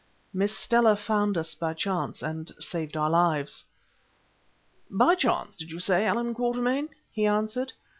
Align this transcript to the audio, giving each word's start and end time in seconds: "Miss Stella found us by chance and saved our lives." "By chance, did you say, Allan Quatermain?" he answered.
"Miss 0.33 0.57
Stella 0.57 0.95
found 0.95 1.37
us 1.37 1.53
by 1.53 1.75
chance 1.75 2.23
and 2.23 2.51
saved 2.57 2.97
our 2.97 3.07
lives." 3.11 3.63
"By 4.89 5.13
chance, 5.13 5.55
did 5.55 5.69
you 5.71 5.79
say, 5.79 6.07
Allan 6.07 6.33
Quatermain?" 6.33 6.89
he 7.11 7.27
answered. 7.27 7.71